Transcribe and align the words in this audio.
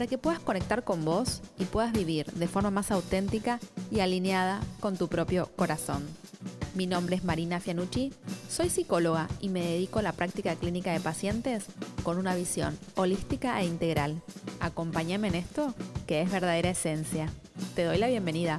para 0.00 0.08
que 0.08 0.16
puedas 0.16 0.40
conectar 0.40 0.82
con 0.82 1.04
vos 1.04 1.42
y 1.58 1.66
puedas 1.66 1.92
vivir 1.92 2.24
de 2.32 2.48
forma 2.48 2.70
más 2.70 2.90
auténtica 2.90 3.60
y 3.90 4.00
alineada 4.00 4.62
con 4.80 4.96
tu 4.96 5.08
propio 5.08 5.50
corazón. 5.56 6.08
Mi 6.74 6.86
nombre 6.86 7.16
es 7.16 7.22
Marina 7.22 7.60
Fianucci, 7.60 8.10
soy 8.48 8.70
psicóloga 8.70 9.28
y 9.42 9.50
me 9.50 9.60
dedico 9.60 9.98
a 9.98 10.02
la 10.02 10.14
práctica 10.14 10.56
clínica 10.56 10.90
de 10.94 11.00
pacientes 11.00 11.66
con 12.02 12.16
una 12.16 12.34
visión 12.34 12.78
holística 12.94 13.60
e 13.60 13.66
integral. 13.66 14.22
Acompáñame 14.60 15.28
en 15.28 15.34
esto, 15.34 15.74
que 16.06 16.22
es 16.22 16.32
verdadera 16.32 16.70
esencia. 16.70 17.30
Te 17.74 17.84
doy 17.84 17.98
la 17.98 18.08
bienvenida. 18.08 18.58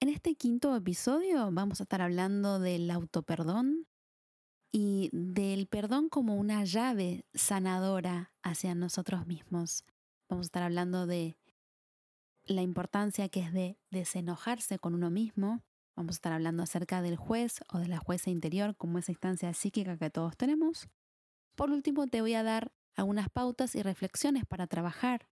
En 0.00 0.08
este 0.08 0.34
quinto 0.34 0.74
episodio 0.74 1.50
vamos 1.52 1.80
a 1.80 1.82
estar 1.82 2.00
hablando 2.00 2.58
del 2.58 2.90
autoperdón 2.90 3.86
y 4.76 5.08
del 5.12 5.68
perdón 5.68 6.08
como 6.08 6.34
una 6.34 6.64
llave 6.64 7.24
sanadora 7.32 8.32
hacia 8.42 8.74
nosotros 8.74 9.24
mismos. 9.24 9.84
Vamos 10.28 10.46
a 10.46 10.48
estar 10.48 10.62
hablando 10.64 11.06
de 11.06 11.36
la 12.44 12.60
importancia 12.60 13.28
que 13.28 13.38
es 13.38 13.52
de 13.52 13.78
desenojarse 13.92 14.80
con 14.80 14.96
uno 14.96 15.10
mismo. 15.10 15.62
Vamos 15.94 16.14
a 16.14 16.18
estar 16.18 16.32
hablando 16.32 16.64
acerca 16.64 17.02
del 17.02 17.14
juez 17.14 17.60
o 17.72 17.78
de 17.78 17.86
la 17.86 17.98
jueza 17.98 18.30
interior 18.30 18.76
como 18.76 18.98
esa 18.98 19.12
instancia 19.12 19.54
psíquica 19.54 19.96
que 19.96 20.10
todos 20.10 20.36
tenemos. 20.36 20.88
Por 21.54 21.70
último, 21.70 22.08
te 22.08 22.20
voy 22.20 22.34
a 22.34 22.42
dar 22.42 22.72
algunas 22.96 23.30
pautas 23.30 23.76
y 23.76 23.82
reflexiones 23.82 24.44
para 24.44 24.66
trabajar 24.66 25.28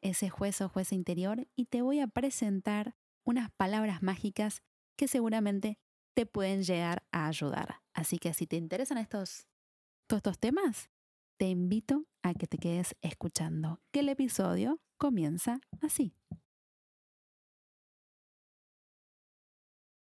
ese 0.00 0.30
juez 0.30 0.60
o 0.60 0.68
jueza 0.68 0.94
interior 0.94 1.48
y 1.56 1.64
te 1.64 1.82
voy 1.82 1.98
a 1.98 2.06
presentar 2.06 2.94
unas 3.24 3.50
palabras 3.50 4.04
mágicas 4.04 4.62
que 4.94 5.08
seguramente 5.08 5.80
te 6.16 6.24
pueden 6.24 6.62
llegar 6.62 7.02
a 7.12 7.26
ayudar. 7.28 7.82
Así 7.92 8.18
que 8.18 8.32
si 8.32 8.46
te 8.46 8.56
interesan 8.56 8.96
estos, 8.96 9.46
todos 10.06 10.20
estos 10.20 10.38
temas, 10.38 10.88
te 11.36 11.46
invito 11.46 12.06
a 12.22 12.32
que 12.32 12.46
te 12.46 12.56
quedes 12.56 12.96
escuchando, 13.02 13.82
que 13.92 14.00
el 14.00 14.08
episodio 14.08 14.80
comienza 14.96 15.60
así. 15.82 16.14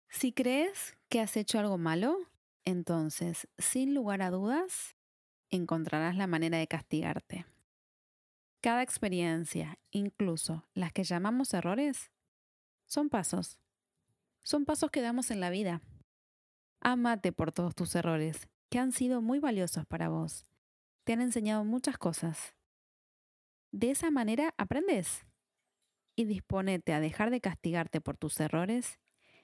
Si 0.07 0.31
crees 0.31 0.97
que 1.09 1.19
has 1.19 1.35
hecho 1.35 1.59
algo 1.59 1.77
malo, 1.77 2.17
entonces, 2.63 3.49
sin 3.57 3.93
lugar 3.93 4.21
a 4.21 4.31
dudas, 4.31 4.95
encontrarás 5.49 6.15
la 6.15 6.27
manera 6.27 6.57
de 6.59 6.67
castigarte. 6.67 7.45
Cada 8.61 8.83
experiencia, 8.83 9.77
incluso 9.91 10.65
las 10.73 10.93
que 10.93 11.03
llamamos 11.03 11.53
errores, 11.53 12.09
son 12.85 13.09
pasos. 13.09 13.59
Son 14.49 14.65
pasos 14.65 14.89
que 14.89 15.01
damos 15.01 15.29
en 15.29 15.41
la 15.41 15.51
vida. 15.51 15.83
Amate 16.81 17.31
por 17.31 17.51
todos 17.51 17.75
tus 17.75 17.93
errores, 17.93 18.49
que 18.71 18.79
han 18.79 18.91
sido 18.91 19.21
muy 19.21 19.37
valiosos 19.37 19.85
para 19.85 20.09
vos. 20.09 20.47
Te 21.03 21.13
han 21.13 21.21
enseñado 21.21 21.63
muchas 21.63 21.99
cosas. 21.99 22.55
De 23.71 23.91
esa 23.91 24.09
manera 24.09 24.55
aprendes. 24.57 25.23
Y 26.15 26.25
disponete 26.25 26.93
a 26.93 26.99
dejar 26.99 27.29
de 27.29 27.41
castigarte 27.41 28.01
por 28.01 28.17
tus 28.17 28.39
errores 28.39 28.97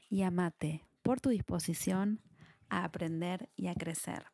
y 0.09 0.23
amate 0.23 0.87
por 1.03 1.21
tu 1.21 1.29
disposición 1.29 2.23
a 2.69 2.83
aprender 2.83 3.51
y 3.55 3.67
a 3.67 3.75
crecer. 3.75 4.25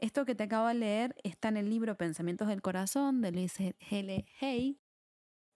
Esto 0.00 0.24
que 0.24 0.34
te 0.34 0.42
acabo 0.42 0.66
de 0.66 0.74
leer 0.74 1.14
está 1.22 1.50
en 1.50 1.56
el 1.56 1.70
libro 1.70 1.96
Pensamientos 1.96 2.48
del 2.48 2.62
Corazón 2.62 3.20
de 3.20 3.30
Luis 3.30 3.54
L. 3.60 4.26
Hay 4.40 4.80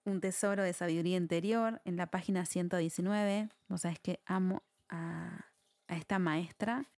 un 0.05 0.21
tesoro 0.21 0.63
de 0.63 0.73
sabiduría 0.73 1.17
interior 1.17 1.81
en 1.85 1.97
la 1.97 2.07
página 2.07 2.45
119. 2.45 3.49
Vos 3.67 3.81
sabés 3.81 3.99
que 3.99 4.21
amo 4.25 4.63
a, 4.89 5.51
a 5.87 5.97
esta 5.97 6.19
maestra 6.19 6.91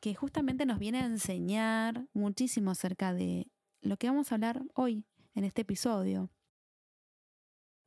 que 0.00 0.14
justamente 0.14 0.66
nos 0.66 0.78
viene 0.78 0.98
a 0.98 1.06
enseñar 1.06 2.08
muchísimo 2.12 2.72
acerca 2.72 3.14
de 3.14 3.50
lo 3.80 3.96
que 3.96 4.08
vamos 4.08 4.32
a 4.32 4.34
hablar 4.34 4.62
hoy 4.74 5.06
en 5.34 5.44
este 5.44 5.62
episodio. 5.62 6.30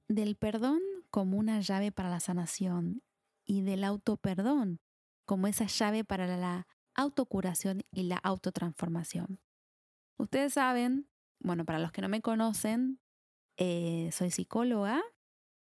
Del 0.08 0.36
perdón 0.36 0.80
como 1.12 1.38
una 1.38 1.60
llave 1.60 1.92
para 1.92 2.10
la 2.10 2.20
sanación 2.20 3.04
y 3.46 3.62
del 3.62 3.84
autoperdón 3.84 4.80
como 5.26 5.48
esa 5.48 5.66
llave 5.66 6.04
para 6.04 6.38
la 6.38 6.68
autocuración 6.94 7.84
y 7.92 8.04
la 8.04 8.18
autotransformación. 8.18 9.40
Ustedes 10.18 10.54
saben, 10.54 11.10
bueno, 11.40 11.66
para 11.66 11.80
los 11.80 11.92
que 11.92 12.02
no 12.02 12.10
me 12.10 12.22
conocen, 12.22 13.02
eh, 13.58 14.10
soy 14.12 14.32
psicóloga 14.32 15.02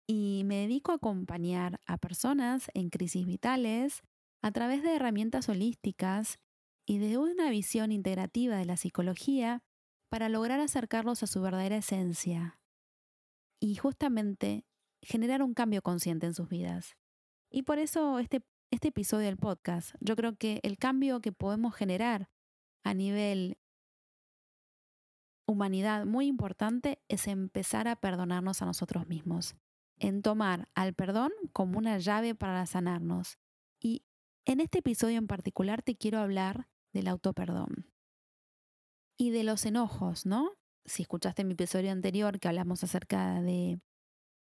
y 0.07 0.43
me 0.45 0.57
dedico 0.57 0.93
a 0.93 0.97
acompañar 0.97 1.81
a 1.87 1.99
personas 1.99 2.71
en 2.75 2.91
crisis 2.91 3.27
vitales 3.27 4.03
a 4.43 4.51
través 4.51 4.83
de 4.83 4.95
herramientas 4.95 5.49
holísticas 5.49 6.39
y 6.87 6.99
de 6.99 7.19
una 7.19 7.51
visión 7.51 7.93
integrativa 7.93 8.57
de 8.57 8.65
la 8.65 8.77
psicología 8.77 9.63
para 10.11 10.29
lograr 10.29 10.61
acercarlos 10.61 11.23
a 11.23 11.27
su 11.27 11.41
verdadera 11.41 11.77
esencia 11.77 12.61
y 13.61 13.77
justamente 13.77 14.67
generar 15.01 15.43
un 15.43 15.55
cambio 15.55 15.83
consciente 15.83 16.27
en 16.27 16.35
sus 16.35 16.49
vidas. 16.49 16.97
Y 17.51 17.63
por 17.63 17.79
eso 17.79 18.19
este, 18.19 18.43
este 18.71 18.89
episodio 18.89 19.27
del 19.27 19.37
podcast, 19.37 19.95
yo 20.01 20.17
creo 20.17 20.37
que 20.37 20.61
el 20.65 20.79
cambio 20.79 21.21
que 21.21 21.33
podemos 21.33 21.75
generar 21.75 22.29
a 22.85 22.95
nivel 22.95 23.57
humanidad 25.53 26.05
muy 26.07 26.27
importante 26.27 27.01
es 27.09 27.29
empezar 27.29 27.89
a 27.89 27.97
perdonarnos 27.97 28.63
a 28.63 28.67
nosotros 28.67 29.07
mismos, 29.07 29.55
en 29.99 30.23
tomar 30.23 30.69
al 30.75 30.95
perdón 30.95 31.31
como 31.53 31.79
una 31.79 31.99
llave 31.99 32.35
para 32.35 32.67
sanarnos. 32.67 33.39
Y 33.81 34.05
en 34.45 34.61
este 34.61 34.79
episodio 34.79 35.19
en 35.19 35.27
particular 35.27 35.83
te 35.83 35.97
quiero 35.97 36.19
hablar 36.19 36.69
del 36.93 37.09
autoperdón 37.09 37.93
y 39.17 39.31
de 39.31 39.45
los 39.45 39.65
enojos, 39.67 40.27
¿no? 40.27 40.53
Si 40.85 41.03
escuchaste 41.03 41.45
mi 41.45 41.53
episodio 41.53 41.93
anterior 41.93 42.41
que 42.41 42.49
hablamos 42.49 42.83
acerca 42.83 43.41
de 43.41 43.81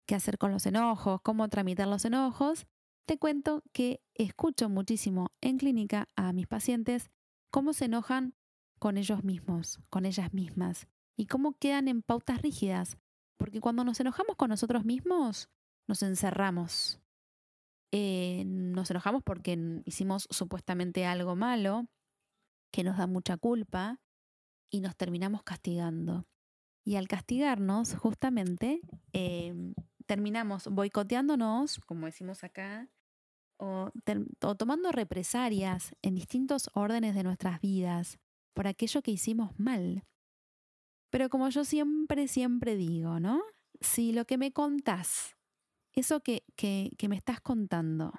qué 0.08 0.16
hacer 0.16 0.38
con 0.38 0.52
los 0.52 0.66
enojos, 0.66 1.22
cómo 1.22 1.48
tramitar 1.50 1.88
los 1.88 2.06
enojos, 2.06 2.66
te 3.06 3.20
cuento 3.20 3.64
que 3.72 4.02
escucho 4.16 4.70
muchísimo 4.70 5.28
en 5.42 5.58
clínica 5.58 6.10
a 6.16 6.34
mis 6.34 6.48
pacientes 6.48 7.12
cómo 7.52 7.74
se 7.74 7.86
enojan 7.86 8.34
con 8.86 8.98
ellos 8.98 9.24
mismos, 9.24 9.80
con 9.90 10.06
ellas 10.06 10.32
mismas, 10.32 10.88
y 11.18 11.26
cómo 11.26 11.58
quedan 11.58 11.88
en 11.88 12.04
pautas 12.04 12.44
rígidas, 12.44 13.00
porque 13.36 13.60
cuando 13.60 13.84
nos 13.84 14.00
enojamos 14.00 14.36
con 14.36 14.52
nosotros 14.52 14.86
mismos, 14.86 15.50
nos 15.88 16.04
encerramos. 16.04 17.02
Eh, 17.92 18.44
nos 18.46 18.92
enojamos 18.92 19.24
porque 19.24 19.82
hicimos 19.86 20.28
supuestamente 20.30 21.08
algo 21.08 21.36
malo, 21.36 21.88
que 22.72 22.84
nos 22.84 22.98
da 22.98 23.08
mucha 23.08 23.38
culpa, 23.38 24.00
y 24.70 24.82
nos 24.82 24.96
terminamos 24.96 25.42
castigando. 25.42 26.28
Y 26.84 26.98
al 26.98 27.08
castigarnos, 27.08 27.96
justamente, 27.96 28.82
eh, 29.14 29.74
terminamos 30.06 30.68
boicoteándonos, 30.68 31.80
como 31.88 32.06
decimos 32.06 32.44
acá, 32.44 32.88
o, 33.58 33.92
tomando 34.60 34.92
represalias 34.92 35.96
en 36.04 36.14
distintos 36.14 36.70
órdenes 36.76 37.16
de 37.16 37.24
nuestras 37.24 37.60
vidas 37.62 38.20
por 38.56 38.68
aquello 38.68 39.04
que 39.04 39.12
hicimos 39.12 39.52
mal. 39.60 40.04
Pero 41.12 41.30
como 41.30 41.50
yo 41.50 41.64
siempre, 41.64 42.28
siempre 42.28 42.76
digo, 42.76 43.20
¿no? 43.20 43.44
Si 43.82 44.14
lo 44.14 44.26
que 44.26 44.40
me 44.40 44.52
contás, 44.52 45.36
eso 45.94 46.22
que, 46.22 46.44
que, 46.56 46.92
que 46.98 47.08
me 47.08 47.18
estás 47.18 47.40
contando, 47.42 48.14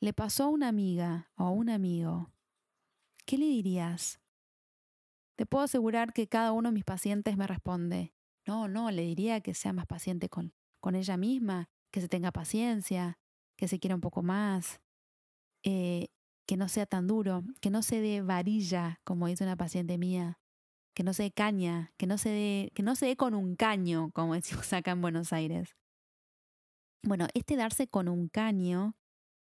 le 0.00 0.12
pasó 0.12 0.44
a 0.44 0.48
una 0.48 0.68
amiga 0.68 1.30
o 1.36 1.44
a 1.44 1.50
un 1.50 1.70
amigo, 1.70 2.32
¿qué 3.24 3.38
le 3.38 3.46
dirías? 3.46 4.20
Te 5.36 5.46
puedo 5.46 5.64
asegurar 5.64 6.12
que 6.12 6.28
cada 6.28 6.52
uno 6.52 6.68
de 6.68 6.74
mis 6.74 6.84
pacientes 6.84 7.36
me 7.36 7.46
responde, 7.46 8.12
no, 8.46 8.68
no, 8.68 8.90
le 8.90 9.02
diría 9.02 9.40
que 9.40 9.54
sea 9.54 9.72
más 9.72 9.86
paciente 9.86 10.28
con, 10.28 10.52
con 10.80 10.96
ella 10.96 11.16
misma, 11.16 11.70
que 11.90 12.00
se 12.00 12.08
tenga 12.08 12.32
paciencia, 12.32 13.18
que 13.56 13.68
se 13.68 13.78
quiera 13.78 13.94
un 13.94 14.00
poco 14.00 14.22
más, 14.22 14.80
eh, 15.62 16.08
que 16.50 16.56
no 16.56 16.68
sea 16.68 16.84
tan 16.84 17.06
duro, 17.06 17.44
que 17.60 17.70
no 17.70 17.80
se 17.80 18.00
dé 18.00 18.22
varilla, 18.22 18.98
como 19.04 19.28
dice 19.28 19.44
una 19.44 19.54
paciente 19.54 19.98
mía, 19.98 20.40
que 20.96 21.04
no 21.04 21.14
se 21.14 21.22
dé 21.22 21.30
caña, 21.30 21.92
que 21.96 22.08
no 22.08 22.18
se 22.18 22.28
dé, 22.28 22.72
que 22.74 22.82
no 22.82 22.96
se 22.96 23.06
dé 23.06 23.16
con 23.16 23.34
un 23.34 23.54
caño, 23.54 24.10
como 24.14 24.34
decimos 24.34 24.72
acá 24.72 24.90
en 24.90 25.00
Buenos 25.00 25.32
Aires. 25.32 25.76
Bueno, 27.04 27.28
este 27.34 27.54
darse 27.54 27.86
con 27.86 28.08
un 28.08 28.28
caño 28.28 28.96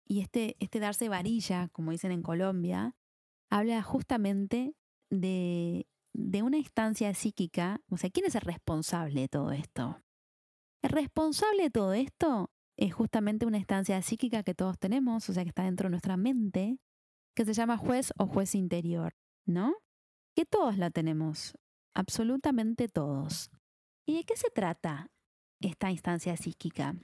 y 0.04 0.18
este, 0.18 0.56
este 0.58 0.80
darse 0.80 1.08
varilla, 1.08 1.68
como 1.68 1.92
dicen 1.92 2.10
en 2.10 2.22
Colombia, 2.22 2.96
habla 3.50 3.84
justamente 3.84 4.74
de, 5.08 5.86
de 6.12 6.42
una 6.42 6.58
instancia 6.58 7.14
psíquica. 7.14 7.82
O 7.88 7.98
sea, 7.98 8.10
¿quién 8.10 8.26
es 8.26 8.34
el 8.34 8.40
responsable 8.40 9.20
de 9.20 9.28
todo 9.28 9.52
esto? 9.52 10.02
El 10.82 10.90
responsable 10.90 11.62
de 11.62 11.70
todo 11.70 11.92
esto 11.92 12.50
es 12.76 12.92
justamente 12.92 13.46
una 13.46 13.58
instancia 13.58 14.02
psíquica 14.02 14.42
que 14.42 14.56
todos 14.56 14.76
tenemos, 14.76 15.30
o 15.30 15.32
sea, 15.32 15.44
que 15.44 15.50
está 15.50 15.62
dentro 15.62 15.86
de 15.86 15.90
nuestra 15.90 16.16
mente, 16.16 16.80
que 17.36 17.44
se 17.44 17.52
llama 17.52 17.76
juez 17.76 18.12
o 18.18 18.26
juez 18.26 18.54
interior, 18.54 19.14
¿no? 19.44 19.76
Que 20.34 20.46
todos 20.46 20.78
la 20.78 20.90
tenemos, 20.90 21.54
absolutamente 21.94 22.88
todos. 22.88 23.50
¿Y 24.06 24.16
de 24.16 24.24
qué 24.24 24.36
se 24.36 24.50
trata 24.50 25.12
esta 25.60 25.90
instancia 25.90 26.36
psíquica? 26.36 26.96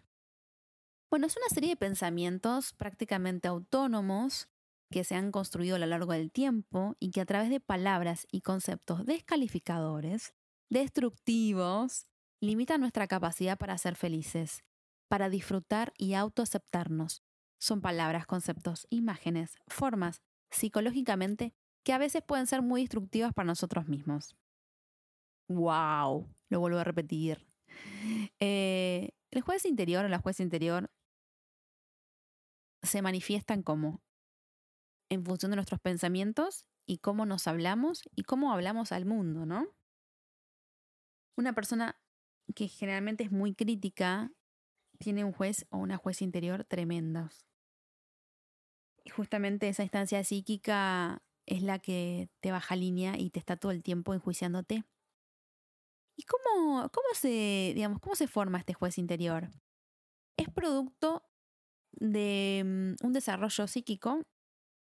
Bueno, 1.11 1.27
es 1.27 1.37
una 1.37 1.49
serie 1.51 1.69
de 1.69 1.77
pensamientos 1.77 2.73
prácticamente 2.73 3.47
autónomos 3.47 4.49
que 4.91 5.05
se 5.05 5.15
han 5.15 5.31
construido 5.33 5.77
a 5.77 5.79
lo 5.79 5.87
largo 5.87 6.13
del 6.13 6.33
tiempo 6.33 6.97
y 6.99 7.11
que 7.11 7.21
a 7.21 7.27
través 7.27 7.51
de 7.51 7.61
palabras 7.61 8.27
y 8.31 8.41
conceptos 8.41 9.05
descalificadores, 9.05 10.35
destructivos, 10.71 12.07
limitan 12.41 12.81
nuestra 12.81 13.07
capacidad 13.07 13.59
para 13.59 13.77
ser 13.77 13.97
felices, 13.97 14.65
para 15.09 15.29
disfrutar 15.29 15.93
y 15.99 16.15
autoaceptarnos. 16.15 17.23
Son 17.63 17.81
palabras, 17.81 18.27
conceptos, 18.27 18.89
imágenes, 18.91 19.57
formas, 19.69 20.21
psicológicamente, 20.51 21.55
que 21.85 21.93
a 21.93 21.99
veces 21.99 22.21
pueden 22.27 22.49
ser 22.49 22.61
muy 22.61 22.81
destructivas 22.81 23.33
para 23.33 23.47
nosotros 23.47 23.87
mismos. 23.87 24.35
¡Wow! 25.47 26.29
Lo 26.49 26.59
vuelvo 26.59 26.79
a 26.79 26.83
repetir. 26.83 27.47
Eh, 28.41 29.11
el 29.31 29.43
juez 29.43 29.65
interior 29.65 30.05
o 30.05 30.09
la 30.09 30.19
juez 30.19 30.41
interior 30.41 30.91
se 32.83 33.01
manifiestan 33.01 33.63
como 33.63 34.03
en 35.09 35.25
función 35.25 35.53
de 35.53 35.57
nuestros 35.57 35.81
pensamientos 35.81 36.67
y 36.85 36.99
cómo 36.99 37.27
nos 37.27 37.47
hablamos 37.47 38.03
y 38.17 38.25
cómo 38.25 38.53
hablamos 38.53 38.91
al 38.91 39.07
mundo, 39.07 39.47
¿no? 39.47 39.69
Una 41.37 41.53
persona 41.53 41.97
que 42.57 42.67
generalmente 42.67 43.23
es 43.23 43.31
muy 43.31 43.55
crítica 43.55 44.33
tiene 44.99 45.25
un 45.25 45.33
juez 45.33 45.65
o 45.71 45.79
una 45.79 45.97
juez 45.97 46.23
interior 46.23 46.65
tremendos. 46.65 47.52
Justamente 49.11 49.69
esa 49.69 49.83
instancia 49.83 50.23
psíquica 50.25 51.23
es 51.47 51.63
la 51.63 51.79
que 51.79 52.29
te 52.41 52.53
baja 52.53 52.77
línea 52.77 53.19
y 53.19 53.31
te 53.31 53.39
está 53.39 53.57
todo 53.57 53.73
el 53.73 53.83
tiempo 53.83 54.15
enjuiciándote. 54.15 54.85
¿Y 56.17 56.25
cómo, 56.25 56.89
cómo, 56.91 57.09
se, 57.15 57.73
digamos, 57.75 57.99
cómo 58.01 58.15
se 58.15 58.29
forma 58.29 58.59
este 58.59 58.75
juez 58.75 58.99
interior? 58.99 59.49
Es 60.37 60.49
producto 60.51 61.25
de 61.93 62.63
mm, 62.65 63.07
un 63.07 63.13
desarrollo 63.13 63.67
psíquico 63.67 64.23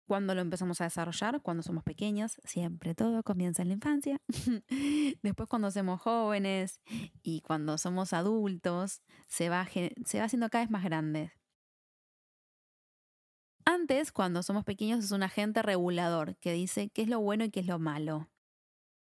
cuando 0.07 0.35
lo 0.35 0.41
empezamos 0.41 0.81
a 0.81 0.83
desarrollar, 0.83 1.41
cuando 1.41 1.63
somos 1.63 1.85
pequeños, 1.85 2.41
siempre 2.43 2.93
todo 2.95 3.23
comienza 3.23 3.61
en 3.61 3.69
la 3.69 3.75
infancia. 3.75 4.21
Después 5.23 5.47
cuando 5.47 5.71
somos 5.71 6.01
jóvenes 6.01 6.81
y 7.23 7.39
cuando 7.39 7.77
somos 7.77 8.11
adultos, 8.11 9.01
se 9.27 9.47
va, 9.47 9.65
se 10.05 10.19
va 10.19 10.25
haciendo 10.25 10.49
cada 10.49 10.65
vez 10.65 10.71
más 10.71 10.83
grande. 10.83 11.31
Antes, 13.73 14.11
cuando 14.11 14.43
somos 14.43 14.65
pequeños, 14.65 15.05
es 15.05 15.11
un 15.13 15.23
agente 15.23 15.61
regulador 15.61 16.35
que 16.41 16.51
dice 16.51 16.89
qué 16.89 17.03
es 17.03 17.07
lo 17.07 17.21
bueno 17.21 17.45
y 17.45 17.51
qué 17.51 17.61
es 17.61 17.67
lo 17.67 17.79
malo. 17.79 18.29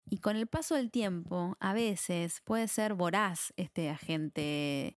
Y 0.04 0.18
con 0.18 0.36
el 0.36 0.46
paso 0.46 0.76
del 0.76 0.92
tiempo, 0.92 1.56
a 1.58 1.74
veces 1.74 2.40
puede 2.44 2.68
ser 2.68 2.94
voraz 2.94 3.52
este 3.56 3.90
agente 3.90 5.00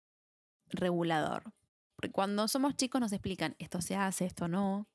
regulador. 0.66 1.54
Porque 1.94 2.10
cuando 2.10 2.48
somos 2.48 2.74
chicos 2.74 3.00
nos 3.00 3.12
explican 3.12 3.54
esto 3.60 3.80
se 3.80 3.94
hace, 3.94 4.24
esto 4.24 4.48
no, 4.48 4.88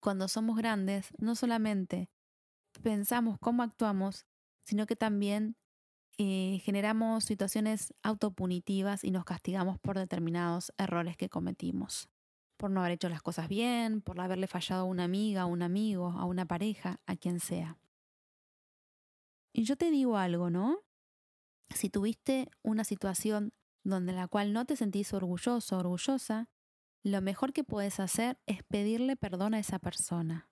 cuando 0.00 0.26
somos 0.26 0.56
grandes, 0.56 1.10
no 1.16 1.36
solamente 1.36 2.10
pensamos 2.82 3.38
cómo 3.38 3.62
actuamos, 3.62 4.26
sino 4.64 4.84
que 4.86 4.96
también 4.96 5.56
eh, 6.18 6.60
generamos 6.64 7.22
situaciones 7.22 7.94
autopunitivas 8.02 9.04
y 9.04 9.12
nos 9.12 9.24
castigamos 9.24 9.78
por 9.78 9.96
determinados 9.96 10.72
errores 10.76 11.16
que 11.16 11.28
cometimos. 11.28 12.08
Por 12.62 12.70
no 12.70 12.78
haber 12.78 12.92
hecho 12.92 13.08
las 13.08 13.22
cosas 13.22 13.48
bien, 13.48 14.02
por 14.02 14.20
haberle 14.20 14.46
fallado 14.46 14.82
a 14.82 14.84
una 14.84 15.02
amiga, 15.02 15.42
a 15.42 15.46
un 15.46 15.62
amigo, 15.62 16.10
a 16.12 16.24
una 16.26 16.46
pareja, 16.46 17.00
a 17.06 17.16
quien 17.16 17.40
sea. 17.40 17.76
Y 19.52 19.64
yo 19.64 19.74
te 19.74 19.90
digo 19.90 20.16
algo, 20.16 20.48
¿no? 20.48 20.78
Si 21.70 21.90
tuviste 21.90 22.48
una 22.62 22.84
situación 22.84 23.52
donde 23.82 24.12
la 24.12 24.28
cual 24.28 24.52
no 24.52 24.64
te 24.64 24.76
sentís 24.76 25.12
orgulloso, 25.12 25.76
orgullosa, 25.76 26.50
lo 27.02 27.20
mejor 27.20 27.52
que 27.52 27.64
puedes 27.64 27.98
hacer 27.98 28.38
es 28.46 28.62
pedirle 28.62 29.16
perdón 29.16 29.54
a 29.54 29.58
esa 29.58 29.80
persona. 29.80 30.48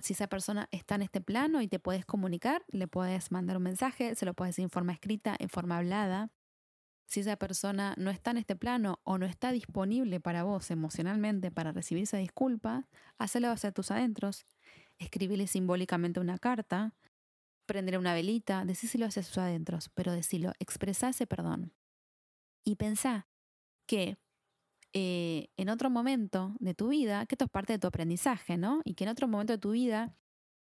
Si 0.00 0.12
esa 0.12 0.26
persona 0.26 0.68
está 0.70 0.96
en 0.96 1.02
este 1.02 1.22
plano 1.22 1.62
y 1.62 1.68
te 1.68 1.78
puedes 1.78 2.04
comunicar, 2.04 2.62
le 2.68 2.88
puedes 2.88 3.32
mandar 3.32 3.56
un 3.56 3.62
mensaje, 3.62 4.14
se 4.16 4.26
lo 4.26 4.34
puedes 4.34 4.54
decir 4.54 4.64
en 4.64 4.70
forma 4.70 4.92
escrita, 4.92 5.34
en 5.38 5.48
forma 5.48 5.78
hablada. 5.78 6.30
Si 7.10 7.18
esa 7.18 7.34
persona 7.34 7.94
no 7.98 8.12
está 8.12 8.30
en 8.30 8.36
este 8.36 8.54
plano 8.54 9.00
o 9.02 9.18
no 9.18 9.26
está 9.26 9.50
disponible 9.50 10.20
para 10.20 10.44
vos 10.44 10.70
emocionalmente 10.70 11.50
para 11.50 11.72
recibir 11.72 12.04
esa 12.04 12.18
disculpa, 12.18 12.86
hacelo 13.18 13.50
hacia 13.50 13.72
tus 13.72 13.90
adentros. 13.90 14.46
Escribile 14.96 15.48
simbólicamente 15.48 16.20
una 16.20 16.38
carta, 16.38 16.94
prendele 17.66 17.98
una 17.98 18.14
velita, 18.14 18.64
decíselo 18.64 19.06
hacia 19.06 19.24
sus 19.24 19.38
adentros, 19.38 19.90
pero 19.92 20.12
decilo, 20.12 20.52
expresa 20.60 21.08
ese 21.08 21.26
perdón. 21.26 21.72
Y 22.64 22.76
pensá 22.76 23.26
que 23.86 24.16
eh, 24.92 25.48
en 25.56 25.68
otro 25.68 25.90
momento 25.90 26.54
de 26.60 26.74
tu 26.74 26.90
vida, 26.90 27.26
que 27.26 27.34
esto 27.34 27.46
es 27.46 27.50
parte 27.50 27.72
de 27.72 27.80
tu 27.80 27.88
aprendizaje, 27.88 28.56
¿no? 28.56 28.82
Y 28.84 28.94
que 28.94 29.02
en 29.02 29.10
otro 29.10 29.26
momento 29.26 29.52
de 29.52 29.58
tu 29.58 29.72
vida, 29.72 30.14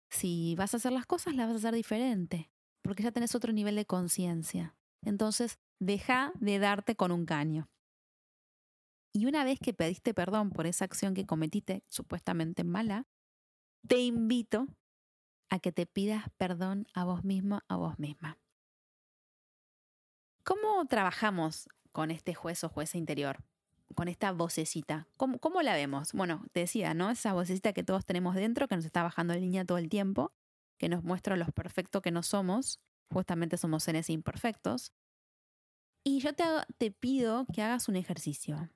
si 0.08 0.54
vas 0.56 0.72
a 0.72 0.78
hacer 0.78 0.92
las 0.92 1.04
cosas, 1.04 1.34
las 1.34 1.48
vas 1.48 1.56
a 1.56 1.58
hacer 1.58 1.74
diferente, 1.74 2.50
porque 2.80 3.02
ya 3.02 3.12
tenés 3.12 3.34
otro 3.34 3.52
nivel 3.52 3.76
de 3.76 3.84
conciencia. 3.84 4.74
Entonces, 5.04 5.58
deja 5.84 6.32
de 6.38 6.60
darte 6.60 6.94
con 6.94 7.10
un 7.10 7.26
caño. 7.26 7.68
Y 9.12 9.26
una 9.26 9.44
vez 9.44 9.58
que 9.58 9.74
pediste 9.74 10.14
perdón 10.14 10.50
por 10.50 10.66
esa 10.66 10.84
acción 10.84 11.12
que 11.12 11.26
cometiste 11.26 11.84
supuestamente 11.88 12.62
mala, 12.62 13.08
te 13.86 13.98
invito 13.98 14.68
a 15.50 15.58
que 15.58 15.72
te 15.72 15.86
pidas 15.86 16.24
perdón 16.38 16.86
a 16.94 17.04
vos 17.04 17.24
mismo, 17.24 17.62
a 17.68 17.76
vos 17.76 17.98
misma. 17.98 18.38
¿Cómo 20.44 20.86
trabajamos 20.86 21.68
con 21.90 22.10
este 22.10 22.32
juez 22.32 22.62
o 22.64 22.68
jueza 22.68 22.96
interior? 22.96 23.44
con 23.94 24.08
esta 24.08 24.32
vocecita. 24.32 25.06
¿Cómo, 25.18 25.38
¿Cómo, 25.38 25.60
la 25.60 25.74
vemos? 25.74 26.14
Bueno, 26.14 26.46
te 26.52 26.60
decía, 26.60 26.94
¿no? 26.94 27.10
Esa 27.10 27.34
vocecita 27.34 27.74
que 27.74 27.84
todos 27.84 28.06
tenemos 28.06 28.34
dentro, 28.34 28.66
que 28.66 28.74
nos 28.74 28.86
está 28.86 29.02
bajando 29.02 29.34
en 29.34 29.42
línea 29.42 29.66
todo 29.66 29.76
el 29.76 29.90
tiempo, 29.90 30.32
que 30.78 30.88
nos 30.88 31.04
muestra 31.04 31.36
lo 31.36 31.44
perfecto 31.48 32.00
que 32.00 32.10
no 32.10 32.22
somos. 32.22 32.80
Justamente 33.10 33.58
somos 33.58 33.82
seres 33.82 34.08
imperfectos. 34.08 34.94
Y 36.04 36.18
yo 36.18 36.30
te, 36.34 36.90
pido 36.90 37.46
que 37.54 37.62
hagas 37.62 37.88
un 37.88 37.94
ejercicio. 37.94 38.70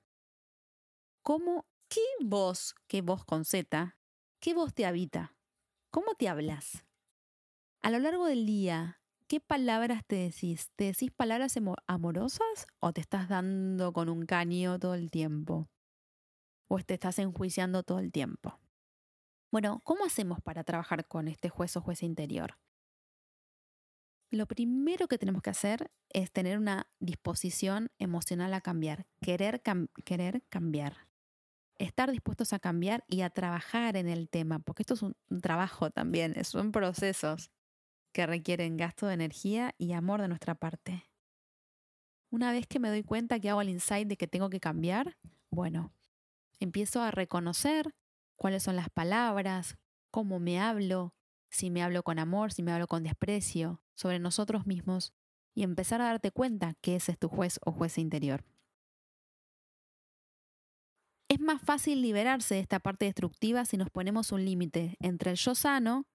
¿Cómo, 1.21 1.65
qué 1.89 2.01
voz, 2.21 2.73
qué 2.87 3.01
voz 3.01 3.25
con 3.25 3.43
Z, 3.43 3.97
qué 4.39 4.53
voz 4.53 4.73
te 4.73 4.85
habita? 4.85 5.35
¿Cómo 5.91 6.15
te 6.15 6.29
hablas? 6.29 6.85
A 7.81 7.91
lo 7.91 7.99
largo 7.99 8.27
del 8.27 8.45
día, 8.45 9.01
¿qué 9.27 9.41
palabras 9.41 10.05
te 10.07 10.15
decís? 10.15 10.71
¿Te 10.77 10.85
decís 10.85 11.11
palabras 11.11 11.59
amorosas 11.85 12.67
o 12.79 12.93
te 12.93 13.01
estás 13.01 13.27
dando 13.27 13.91
con 13.91 14.07
un 14.07 14.25
caño 14.25 14.79
todo 14.79 14.93
el 14.93 15.11
tiempo? 15.11 15.69
¿O 16.69 16.79
te 16.79 16.93
estás 16.93 17.19
enjuiciando 17.19 17.83
todo 17.83 17.99
el 17.99 18.13
tiempo? 18.13 18.57
Bueno, 19.51 19.81
¿cómo 19.83 20.05
hacemos 20.05 20.39
para 20.41 20.63
trabajar 20.63 21.05
con 21.07 21.27
este 21.27 21.49
juez 21.49 21.75
o 21.75 21.81
juez 21.81 22.03
interior? 22.03 22.57
Lo 24.29 24.45
primero 24.45 25.07
que 25.07 25.17
tenemos 25.17 25.41
que 25.41 25.49
hacer 25.49 25.89
es 26.09 26.31
tener 26.31 26.57
una 26.57 26.87
disposición 26.99 27.89
emocional 27.97 28.53
a 28.53 28.61
cambiar, 28.61 29.05
querer, 29.21 29.61
querer 30.03 30.43
cambiar, 30.49 31.07
estar 31.77 32.11
dispuestos 32.11 32.51
a 32.51 32.59
cambiar 32.59 33.05
y 33.07 33.21
a 33.21 33.29
trabajar 33.29 33.95
en 33.95 34.09
el 34.09 34.27
tema, 34.27 34.59
porque 34.59 34.83
esto 34.83 34.95
es 34.95 35.01
un 35.01 35.15
trabajo 35.41 35.91
también, 35.91 36.35
son 36.43 36.71
procesos 36.71 37.51
que 38.11 38.25
requieren 38.25 38.77
gasto 38.77 39.07
de 39.07 39.13
energía 39.13 39.75
y 39.77 39.93
amor 39.93 40.21
de 40.21 40.27
nuestra 40.27 40.55
parte. 40.55 41.05
Una 42.29 42.51
vez 42.51 42.67
que 42.67 42.79
me 42.79 42.89
doy 42.89 43.03
cuenta 43.03 43.39
que 43.39 43.49
hago 43.49 43.61
el 43.61 43.69
insight 43.69 44.07
de 44.07 44.17
que 44.17 44.27
tengo 44.27 44.49
que 44.49 44.59
cambiar, 44.59 45.17
bueno, 45.49 45.93
empiezo 46.59 47.01
a 47.01 47.11
reconocer 47.11 47.95
cuáles 48.35 48.63
son 48.63 48.75
las 48.75 48.89
palabras, 48.89 49.77
cómo 50.11 50.39
me 50.39 50.59
hablo, 50.59 51.13
si 51.49 51.69
me 51.69 51.83
hablo 51.83 52.03
con 52.03 52.19
amor, 52.19 52.51
si 52.51 52.63
me 52.63 52.71
hablo 52.71 52.87
con 52.87 53.03
desprecio, 53.03 53.81
sobre 53.93 54.19
nosotros 54.19 54.65
mismos, 54.65 55.13
y 55.53 55.63
empezar 55.63 56.01
a 56.01 56.05
darte 56.05 56.31
cuenta 56.31 56.75
que 56.81 56.95
ese 56.95 57.11
es 57.11 57.17
tu 57.17 57.29
juez 57.29 57.59
o 57.65 57.71
juez 57.71 57.97
interior. 57.97 58.45
Es 61.29 61.39
más 61.39 61.61
fácil 61.61 62.01
liberarse 62.01 62.55
de 62.55 62.61
esta 62.61 62.79
parte 62.79 63.05
destructiva 63.05 63.65
si 63.65 63.75
nos 63.75 63.89
ponemos 63.89 64.31
un 64.31 64.45
límite 64.45 64.95
entre 64.99 65.31
el 65.31 65.37
yo 65.37 65.55
sano 65.55 66.05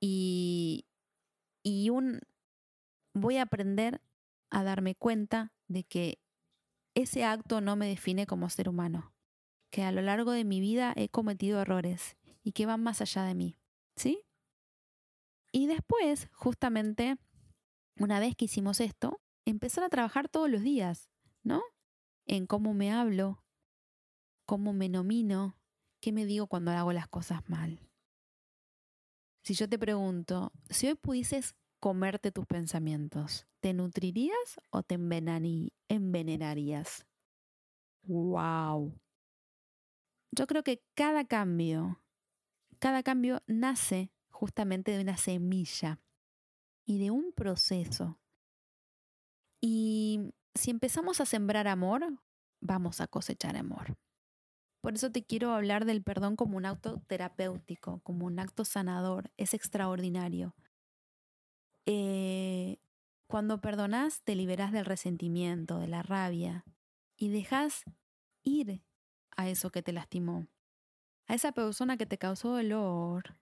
y, 0.00 0.86
y 1.62 1.90
un 1.90 2.20
voy 3.14 3.38
a 3.38 3.42
aprender 3.42 4.02
a 4.50 4.62
darme 4.62 4.94
cuenta 4.94 5.52
de 5.68 5.84
que 5.84 6.18
ese 6.94 7.24
acto 7.24 7.60
no 7.60 7.76
me 7.76 7.88
define 7.88 8.26
como 8.26 8.50
ser 8.50 8.68
humano, 8.68 9.14
que 9.70 9.82
a 9.82 9.92
lo 9.92 10.02
largo 10.02 10.32
de 10.32 10.44
mi 10.44 10.60
vida 10.60 10.92
he 10.96 11.08
cometido 11.08 11.60
errores 11.60 12.16
y 12.42 12.52
que 12.52 12.66
van 12.66 12.82
más 12.82 13.00
allá 13.00 13.22
de 13.24 13.34
mí, 13.34 13.56
¿sí? 13.96 14.25
Y 15.52 15.66
después, 15.66 16.28
justamente, 16.32 17.16
una 17.98 18.20
vez 18.20 18.36
que 18.36 18.46
hicimos 18.46 18.80
esto, 18.80 19.20
empezar 19.44 19.84
a 19.84 19.88
trabajar 19.88 20.28
todos 20.28 20.50
los 20.50 20.62
días, 20.62 21.10
¿no? 21.42 21.62
en 22.26 22.46
cómo 22.46 22.74
me 22.74 22.92
hablo, 22.92 23.42
cómo 24.44 24.72
me 24.72 24.88
nomino, 24.88 25.56
qué 26.00 26.12
me 26.12 26.26
digo 26.26 26.46
cuando 26.48 26.72
hago 26.72 26.92
las 26.92 27.08
cosas 27.08 27.48
mal. 27.48 27.80
Si 29.42 29.54
yo 29.54 29.68
te 29.68 29.78
pregunto, 29.78 30.52
si 30.68 30.88
hoy 30.88 30.96
pudieses 30.96 31.54
comerte 31.78 32.32
tus 32.32 32.46
pensamientos, 32.46 33.46
¿te 33.60 33.72
nutrirías 33.72 34.60
o 34.70 34.82
te 34.82 34.96
envenenarías? 35.88 37.06
¡Wow! 38.02 38.98
Yo 40.32 40.46
creo 40.46 40.64
que 40.64 40.82
cada 40.94 41.24
cambio, 41.24 42.02
cada 42.80 43.02
cambio 43.04 43.42
nace 43.46 44.10
justamente 44.36 44.92
de 44.92 45.00
una 45.00 45.16
semilla 45.16 45.98
y 46.84 46.98
de 46.98 47.10
un 47.10 47.32
proceso. 47.32 48.18
Y 49.60 50.32
si 50.54 50.70
empezamos 50.70 51.20
a 51.20 51.26
sembrar 51.26 51.66
amor, 51.66 52.06
vamos 52.60 53.00
a 53.00 53.08
cosechar 53.08 53.56
amor. 53.56 53.96
Por 54.82 54.94
eso 54.94 55.10
te 55.10 55.24
quiero 55.24 55.52
hablar 55.52 55.84
del 55.84 56.02
perdón 56.02 56.36
como 56.36 56.56
un 56.56 56.66
acto 56.66 57.02
terapéutico, 57.08 58.00
como 58.04 58.26
un 58.26 58.38
acto 58.38 58.64
sanador. 58.64 59.32
Es 59.36 59.54
extraordinario. 59.54 60.54
Eh, 61.86 62.78
cuando 63.26 63.60
perdonas, 63.60 64.22
te 64.22 64.36
liberas 64.36 64.70
del 64.70 64.84
resentimiento, 64.84 65.78
de 65.80 65.88
la 65.88 66.02
rabia 66.02 66.64
y 67.16 67.30
dejas 67.30 67.84
ir 68.44 68.82
a 69.36 69.48
eso 69.48 69.70
que 69.70 69.82
te 69.82 69.92
lastimó, 69.92 70.46
a 71.26 71.34
esa 71.34 71.52
persona 71.52 71.96
que 71.96 72.06
te 72.06 72.18
causó 72.18 72.50
dolor. 72.50 73.34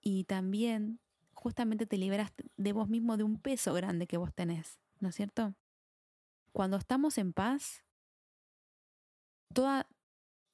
Y 0.00 0.24
también 0.24 1.00
justamente 1.34 1.86
te 1.86 1.96
liberas 1.96 2.32
de 2.56 2.72
vos 2.72 2.88
mismo 2.88 3.16
de 3.16 3.24
un 3.24 3.38
peso 3.40 3.72
grande 3.74 4.06
que 4.06 4.16
vos 4.16 4.34
tenés, 4.34 4.78
¿no 4.98 5.08
es 5.08 5.14
cierto? 5.14 5.54
Cuando 6.52 6.76
estamos 6.76 7.16
en 7.18 7.32
paz, 7.32 7.84
toda, 9.54 9.88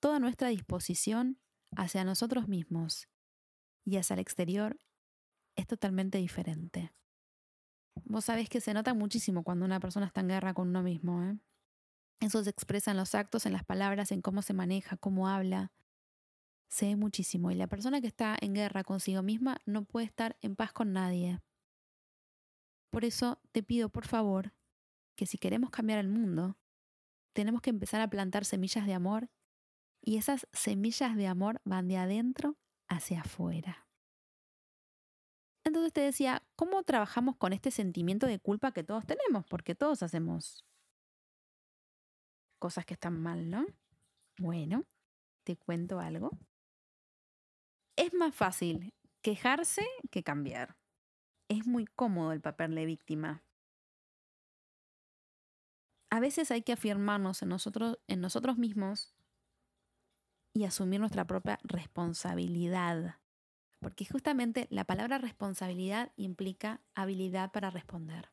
toda 0.01 0.19
nuestra 0.19 0.49
disposición 0.49 1.39
hacia 1.77 2.05
nosotros 2.05 2.49
mismos 2.49 3.09
y 3.85 3.97
hacia 3.97 4.15
el 4.15 4.21
exterior 4.21 4.79
es 5.57 5.67
totalmente 5.67 6.19
diferente. 6.19 6.93
Vos 8.05 8.27
sabés 8.27 8.49
que 8.49 8.61
se 8.61 8.75
nota 8.75 8.95
muchísimo 8.95 9.43
cuando 9.43 9.65
una 9.65 9.81
persona 9.81 10.07
está 10.07 10.21
en 10.21 10.29
guerra 10.29 10.55
con 10.55 10.69
uno 10.69 10.83
mismo. 10.83 11.23
¿eh? 11.25 11.39
Eso 12.21 12.43
se 12.45 12.51
expresa 12.51 12.91
en 12.91 12.97
los 12.99 13.15
actos, 13.15 13.47
en 13.47 13.53
las 13.53 13.65
palabras, 13.65 14.13
en 14.13 14.23
cómo 14.23 14.43
se 14.43 14.53
maneja, 14.53 14.97
cómo 14.97 15.29
habla. 15.29 15.73
Se 16.69 16.87
ve 16.87 16.97
muchísimo. 16.97 17.51
Y 17.51 17.55
la 17.55 17.67
persona 17.67 18.01
que 18.01 18.07
está 18.07 18.37
en 18.41 18.55
guerra 18.55 18.85
consigo 18.85 19.23
misma 19.23 19.59
no 19.67 19.85
puede 19.85 20.07
estar 20.07 20.37
en 20.41 20.57
paz 20.57 20.73
con 20.73 20.93
nadie. 20.93 21.41
Por 22.91 23.05
eso 23.05 23.41
te 23.53 23.63
pido, 23.63 23.89
por 23.89 24.07
favor, 24.07 24.55
que 25.17 25.27
si 25.27 25.39
queremos 25.39 25.71
cambiar 25.71 25.99
el 25.99 26.09
mundo, 26.09 26.57
tenemos 27.33 27.61
que 27.61 27.71
empezar 27.71 28.01
a 28.01 28.09
plantar 28.09 28.45
semillas 28.45 28.87
de 28.87 28.95
amor 28.95 29.31
y 30.01 30.17
esas 30.17 30.47
semillas 30.53 31.17
de 31.17 31.27
amor 31.27 31.61
van 31.65 31.89
de 31.89 31.99
adentro 31.99 32.57
hacia 32.89 33.21
afuera. 33.21 33.87
Entonces 35.65 35.93
te 35.93 36.01
decía, 36.01 36.43
¿cómo 36.55 36.85
trabajamos 36.85 37.37
con 37.37 37.53
este 37.53 37.73
sentimiento 37.73 38.27
de 38.27 38.39
culpa 38.39 38.73
que 38.73 38.85
todos 38.85 39.05
tenemos? 39.05 39.45
Porque 39.47 39.75
todos 39.75 40.03
hacemos 40.03 40.65
cosas 42.59 42.87
que 42.87 42.95
están 42.95 43.21
mal, 43.21 43.51
¿no? 43.51 43.67
Bueno, 44.39 44.85
te 45.45 45.57
cuento 45.57 45.99
algo. 45.99 46.31
Es 47.97 48.13
más 48.13 48.35
fácil 48.35 48.93
quejarse 49.23 49.87
que 50.11 50.23
cambiar. 50.23 50.77
Es 51.49 51.67
muy 51.67 51.87
cómodo 51.87 52.33
el 52.33 52.43
papel 52.43 52.75
de 52.75 52.85
víctima. 52.85 53.43
A 56.11 56.21
veces 56.21 56.51
hay 56.51 56.61
que 56.61 56.75
afirmarnos 56.75 57.41
en 57.43 57.49
nosotros, 57.49 57.99
en 58.07 58.21
nosotros 58.21 58.59
mismos 58.59 59.15
y 60.53 60.65
asumir 60.65 61.01
nuestra 61.01 61.27
propia 61.27 61.59
responsabilidad. 61.63 63.19
Porque 63.81 64.05
justamente 64.05 64.67
la 64.71 64.85
palabra 64.85 65.17
responsabilidad 65.17 66.13
implica 66.17 66.83
habilidad 66.95 67.51
para 67.51 67.71
responder. 67.71 68.31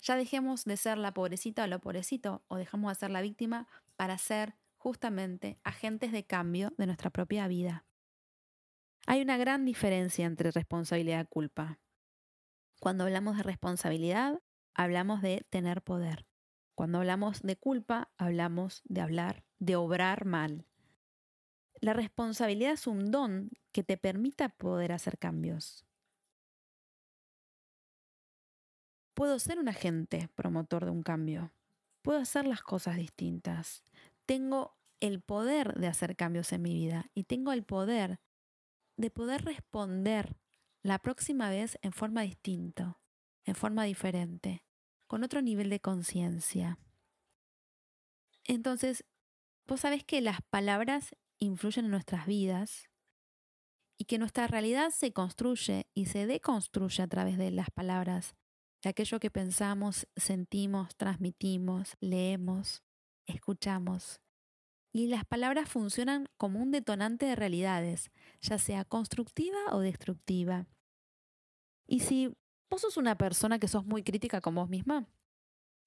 Ya 0.00 0.16
dejemos 0.16 0.64
de 0.64 0.76
ser 0.76 0.98
la 0.98 1.14
pobrecita 1.14 1.64
o 1.64 1.66
lo 1.68 1.80
pobrecito 1.80 2.42
o 2.48 2.56
dejamos 2.56 2.90
de 2.90 2.98
ser 2.98 3.10
la 3.10 3.22
víctima 3.22 3.68
para 3.94 4.18
ser 4.18 4.56
justamente 4.76 5.60
agentes 5.62 6.10
de 6.10 6.26
cambio 6.26 6.72
de 6.76 6.86
nuestra 6.86 7.10
propia 7.10 7.46
vida. 7.46 7.84
Hay 9.06 9.20
una 9.20 9.36
gran 9.36 9.64
diferencia 9.64 10.26
entre 10.26 10.50
responsabilidad 10.50 11.24
y 11.24 11.28
culpa. 11.28 11.80
Cuando 12.80 13.04
hablamos 13.04 13.36
de 13.36 13.42
responsabilidad, 13.42 14.40
hablamos 14.74 15.22
de 15.22 15.44
tener 15.50 15.82
poder. 15.82 16.26
Cuando 16.74 16.98
hablamos 16.98 17.42
de 17.42 17.56
culpa, 17.56 18.10
hablamos 18.16 18.82
de 18.84 19.00
hablar, 19.00 19.44
de 19.58 19.76
obrar 19.76 20.24
mal. 20.24 20.66
La 21.80 21.92
responsabilidad 21.92 22.72
es 22.72 22.86
un 22.86 23.10
don 23.10 23.50
que 23.72 23.82
te 23.82 23.96
permita 23.96 24.48
poder 24.50 24.92
hacer 24.92 25.18
cambios. 25.18 25.84
Puedo 29.14 29.38
ser 29.38 29.58
un 29.58 29.68
agente 29.68 30.28
promotor 30.34 30.84
de 30.84 30.90
un 30.92 31.02
cambio. 31.02 31.52
Puedo 32.02 32.20
hacer 32.20 32.46
las 32.46 32.62
cosas 32.62 32.96
distintas. 32.96 33.84
Tengo 34.26 34.76
el 35.00 35.20
poder 35.20 35.74
de 35.74 35.88
hacer 35.88 36.16
cambios 36.16 36.52
en 36.52 36.62
mi 36.62 36.72
vida 36.72 37.10
y 37.14 37.24
tengo 37.24 37.52
el 37.52 37.64
poder 37.64 38.20
de 38.96 39.10
poder 39.10 39.44
responder 39.44 40.36
la 40.82 40.98
próxima 40.98 41.50
vez 41.50 41.78
en 41.82 41.92
forma 41.92 42.22
distinta, 42.22 42.98
en 43.44 43.54
forma 43.54 43.84
diferente, 43.84 44.64
con 45.06 45.24
otro 45.24 45.42
nivel 45.42 45.70
de 45.70 45.80
conciencia. 45.80 46.78
Entonces, 48.44 49.04
vos 49.66 49.80
sabés 49.80 50.04
que 50.04 50.20
las 50.20 50.42
palabras 50.42 51.14
influyen 51.38 51.86
en 51.86 51.90
nuestras 51.90 52.26
vidas 52.26 52.88
y 53.98 54.04
que 54.04 54.18
nuestra 54.18 54.46
realidad 54.46 54.90
se 54.90 55.12
construye 55.12 55.86
y 55.94 56.06
se 56.06 56.26
deconstruye 56.26 57.02
a 57.02 57.06
través 57.06 57.38
de 57.38 57.50
las 57.50 57.70
palabras, 57.70 58.34
de 58.82 58.90
aquello 58.90 59.20
que 59.20 59.30
pensamos, 59.30 60.08
sentimos, 60.16 60.96
transmitimos, 60.96 61.96
leemos, 62.00 62.82
escuchamos. 63.26 64.20
Y 64.92 65.06
las 65.06 65.24
palabras 65.24 65.70
funcionan 65.70 66.28
como 66.36 66.60
un 66.60 66.70
detonante 66.70 67.24
de 67.24 67.34
realidades, 67.34 68.10
ya 68.42 68.58
sea 68.58 68.84
constructiva 68.84 69.58
o 69.70 69.80
destructiva. 69.80 70.66
Y 71.86 72.00
si 72.00 72.36
vos 72.70 72.82
sos 72.82 72.98
una 72.98 73.16
persona 73.16 73.58
que 73.58 73.68
sos 73.68 73.86
muy 73.86 74.02
crítica 74.02 74.42
con 74.42 74.54
vos 74.54 74.68
misma, 74.68 75.08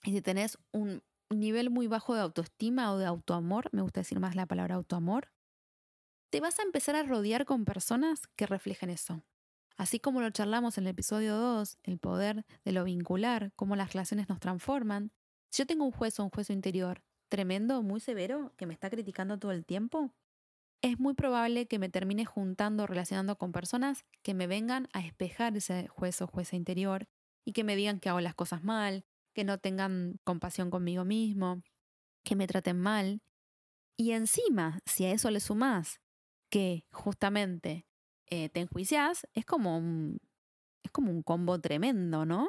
y 0.03 0.11
si 0.11 0.21
tenés 0.21 0.57
un 0.71 1.03
nivel 1.29 1.69
muy 1.69 1.87
bajo 1.87 2.15
de 2.15 2.21
autoestima 2.21 2.91
o 2.91 2.97
de 2.97 3.05
autoamor, 3.05 3.69
me 3.71 3.81
gusta 3.81 4.01
decir 4.01 4.19
más 4.19 4.35
la 4.35 4.47
palabra 4.47 4.75
autoamor, 4.75 5.31
te 6.31 6.41
vas 6.41 6.59
a 6.59 6.63
empezar 6.63 6.95
a 6.95 7.03
rodear 7.03 7.45
con 7.45 7.63
personas 7.63 8.27
que 8.35 8.47
reflejen 8.47 8.89
eso. 8.89 9.23
Así 9.77 9.99
como 9.99 10.21
lo 10.21 10.29
charlamos 10.31 10.77
en 10.77 10.85
el 10.85 10.91
episodio 10.91 11.35
2, 11.35 11.77
el 11.83 11.97
poder 11.99 12.45
de 12.63 12.71
lo 12.71 12.83
vincular, 12.83 13.51
cómo 13.55 13.75
las 13.75 13.93
relaciones 13.93 14.29
nos 14.29 14.39
transforman. 14.39 15.11
Si 15.51 15.61
yo 15.61 15.67
tengo 15.67 15.85
un 15.85 15.91
juez 15.91 16.19
o 16.19 16.23
un 16.23 16.29
juez 16.29 16.49
interior 16.49 17.03
tremendo, 17.35 17.83
muy 17.83 17.99
severo, 17.99 18.53
que 18.55 18.65
me 18.65 18.73
está 18.73 18.89
criticando 18.89 19.37
todo 19.37 19.51
el 19.51 19.65
tiempo, 19.65 20.13
es 20.81 20.97
muy 20.99 21.15
probable 21.15 21.67
que 21.67 21.79
me 21.79 21.89
termine 21.89 22.23
juntando, 22.23 22.87
relacionando 22.87 23.37
con 23.37 23.51
personas 23.51 24.05
que 24.21 24.33
me 24.33 24.47
vengan 24.47 24.87
a 24.93 25.01
espejar 25.01 25.57
ese 25.57 25.89
juez 25.89 26.21
o 26.21 26.27
jueza 26.27 26.55
interior 26.55 27.09
y 27.43 27.51
que 27.51 27.65
me 27.65 27.75
digan 27.75 27.99
que 27.99 28.07
hago 28.07 28.21
las 28.21 28.35
cosas 28.35 28.63
mal, 28.63 29.03
que 29.33 29.43
no 29.43 29.57
tengan 29.57 30.17
compasión 30.23 30.69
conmigo 30.69 31.03
mismo, 31.03 31.61
que 32.23 32.37
me 32.37 32.47
traten 32.47 32.79
mal. 32.79 33.21
Y 33.97 34.11
encima, 34.11 34.79
si 34.85 35.03
a 35.03 35.11
eso 35.11 35.29
le 35.29 35.41
sumás 35.41 35.99
que 36.49 36.85
justamente 36.93 37.85
eh, 38.27 38.47
te 38.47 38.61
enjuicias, 38.61 39.27
es 39.33 39.43
como 39.43 39.81
es 40.83 40.91
como 40.91 41.11
un 41.11 41.21
combo 41.21 41.59
tremendo, 41.59 42.25
¿no? 42.25 42.47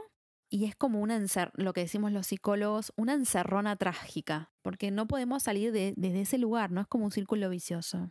Y 0.56 0.64
es 0.64 0.74
como 0.74 1.02
una 1.02 1.22
lo 1.52 1.74
que 1.74 1.82
decimos 1.82 2.12
los 2.12 2.28
psicólogos, 2.28 2.90
una 2.96 3.12
encerrona 3.12 3.76
trágica, 3.76 4.54
porque 4.62 4.90
no 4.90 5.06
podemos 5.06 5.42
salir 5.42 5.70
de, 5.70 5.92
desde 5.98 6.22
ese 6.22 6.38
lugar, 6.38 6.70
¿no? 6.70 6.80
Es 6.80 6.86
como 6.86 7.04
un 7.04 7.10
círculo 7.10 7.50
vicioso. 7.50 8.10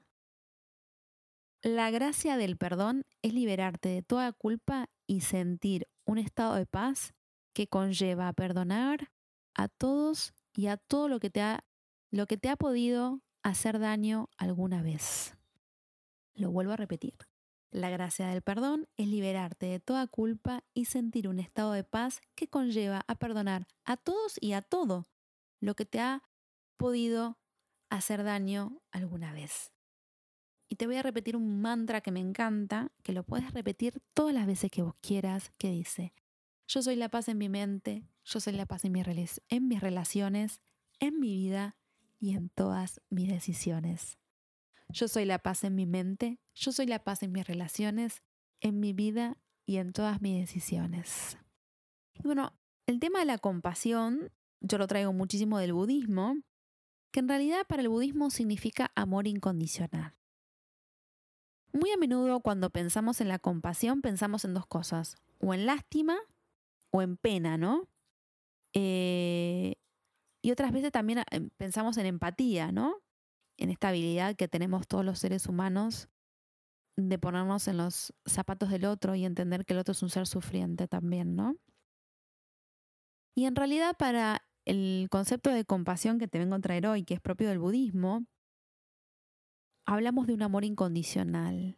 La 1.64 1.90
gracia 1.90 2.38
del 2.38 2.56
perdón 2.56 3.08
es 3.24 3.34
liberarte 3.34 3.90
de 3.90 4.04
toda 4.04 4.32
culpa 4.32 4.92
y 5.08 5.22
sentir 5.22 5.88
un 6.06 6.20
estado 6.20 6.54
de 6.54 6.68
paz 6.68 7.16
que 7.52 7.66
conlleva 7.66 8.28
a 8.28 8.34
perdonar 8.34 9.12
a 9.56 9.68
todos 9.68 10.36
y 10.54 10.68
a 10.68 10.78
todo 10.78 11.08
lo 11.08 11.20
que 11.20 11.32
te 11.32 11.42
ha, 11.42 11.66
lo 12.12 12.28
que 12.28 12.38
te 12.38 12.50
ha 12.50 12.58
podido 12.58 13.24
hacer 13.42 13.80
daño 13.80 14.30
alguna 14.38 14.84
vez. 14.84 15.36
Lo 16.36 16.52
vuelvo 16.52 16.74
a 16.74 16.78
repetir. 16.78 17.16
La 17.76 17.90
gracia 17.90 18.28
del 18.28 18.42
perdón 18.42 18.88
es 18.96 19.10
liberarte 19.10 19.66
de 19.66 19.82
toda 19.82 20.08
culpa 20.08 20.64
y 20.74 20.86
sentir 20.86 21.28
un 21.28 21.40
estado 21.40 21.74
de 21.74 21.84
paz 21.84 22.22
que 22.34 22.48
conlleva 22.48 23.04
a 23.06 23.16
perdonar 23.16 23.68
a 23.84 23.98
todos 23.98 24.38
y 24.40 24.54
a 24.54 24.62
todo 24.62 25.10
lo 25.60 25.76
que 25.76 25.86
te 25.86 26.00
ha 26.00 26.24
podido 26.78 27.38
hacer 27.90 28.24
daño 28.24 28.82
alguna 28.92 29.34
vez. 29.34 29.74
Y 30.70 30.78
te 30.78 30.88
voy 30.88 30.96
a 30.96 31.04
repetir 31.04 31.36
un 31.36 31.60
mantra 31.62 32.00
que 32.00 32.14
me 32.14 32.22
encanta, 32.22 32.94
que 33.04 33.12
lo 33.12 33.24
puedes 33.24 33.54
repetir 33.54 34.02
todas 34.14 34.34
las 34.34 34.48
veces 34.48 34.72
que 34.72 34.82
vos 34.82 34.96
quieras, 35.02 35.52
que 35.58 35.70
dice, 35.70 36.14
yo 36.70 36.82
soy 36.82 36.96
la 36.96 37.10
paz 37.10 37.28
en 37.28 37.38
mi 37.38 37.50
mente, 37.50 38.08
yo 38.24 38.40
soy 38.40 38.54
la 38.54 38.68
paz 38.68 38.86
en 38.86 38.96
en 38.96 39.68
mis 39.68 39.82
relaciones 39.82 40.62
en 41.02 41.20
mi 41.20 41.36
vida 41.36 41.76
y 42.22 42.36
en 42.36 42.48
todas 42.48 43.02
mis 43.10 43.28
decisiones. 43.28 44.18
Yo 44.90 45.08
soy 45.08 45.26
la 45.26 45.40
paz 45.40 45.64
en 45.64 45.76
mi 45.76 45.86
mente, 45.86 46.40
yo 46.54 46.72
soy 46.72 46.86
la 46.86 47.04
paz 47.04 47.24
en 47.24 47.32
mis 47.32 47.46
relaciones, 47.46 48.24
en 48.62 48.80
mi 48.80 48.94
vida 48.94 49.38
y 49.66 49.78
en 49.78 49.94
todas 49.94 50.22
mis 50.22 50.40
decisiones. 50.40 51.38
Bueno, 52.24 52.54
el 52.88 53.00
tema 53.00 53.20
de 53.20 53.26
la 53.26 53.38
compasión, 53.38 54.32
yo 54.62 54.78
lo 54.78 54.88
traigo 54.88 55.12
muchísimo 55.12 55.58
del 55.60 55.74
budismo, 55.74 56.38
que 57.12 57.20
en 57.20 57.28
realidad 57.28 57.66
para 57.68 57.82
el 57.82 57.90
budismo 57.90 58.30
significa 58.30 58.92
amor 58.96 59.28
incondicional. 59.28 60.16
Muy 61.74 61.92
a 61.92 61.98
menudo 61.98 62.40
cuando 62.40 62.70
pensamos 62.70 63.20
en 63.22 63.28
la 63.28 63.40
compasión 63.40 64.02
pensamos 64.02 64.46
en 64.46 64.54
dos 64.54 64.66
cosas, 64.66 65.18
o 65.40 65.54
en 65.54 65.66
lástima 65.66 66.18
o 66.92 67.02
en 67.02 67.18
pena, 67.18 67.58
¿no? 67.58 67.90
Eh, 68.74 69.76
y 70.42 70.52
otras 70.52 70.72
veces 70.72 70.92
también 70.92 71.20
eh, 71.32 71.50
pensamos 71.58 71.98
en 71.98 72.06
empatía, 72.06 72.72
¿no? 72.72 73.02
En 73.58 73.70
esta 73.70 73.90
habilidad 73.90 74.36
que 74.36 74.48
tenemos 74.48 74.88
todos 74.88 75.06
los 75.06 75.20
seres 75.20 75.48
humanos 75.48 76.10
de 76.98 77.20
ponernos 77.20 77.68
en 77.68 77.78
los 77.78 78.14
zapatos 78.26 78.70
del 78.70 78.86
otro 78.86 79.16
y 79.16 79.26
entender 79.26 79.66
que 79.66 79.74
el 79.74 79.80
otro 79.80 79.92
es 79.92 80.04
un 80.04 80.10
ser 80.10 80.28
sufriente 80.28 80.88
también, 80.88 81.36
¿no? 81.36 81.56
Y 83.36 83.46
en 83.46 83.56
realidad 83.56 83.96
para 83.98 84.46
el 84.66 85.08
concepto 85.12 85.52
de 85.52 85.66
compasión 85.66 86.18
que 86.18 86.28
te 86.28 86.40
vengo 86.40 86.56
a 86.56 86.60
traer 86.60 86.88
hoy, 86.88 87.04
que 87.04 87.14
es 87.14 87.22
propio 87.22 87.50
del 87.50 87.60
budismo, 87.60 88.26
hablamos 89.86 90.26
de 90.28 90.34
un 90.34 90.42
amor 90.42 90.64
incondicional. 90.64 91.78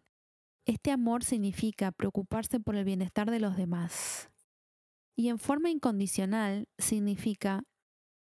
Este 0.66 0.92
amor 0.92 1.24
significa 1.24 1.92
preocuparse 1.92 2.60
por 2.60 2.76
el 2.76 2.86
bienestar 2.86 3.32
de 3.32 3.40
los 3.40 3.58
demás. 3.58 4.30
Y 5.16 5.30
en 5.30 5.40
forma 5.40 5.70
incondicional 5.70 6.70
significa 6.78 7.64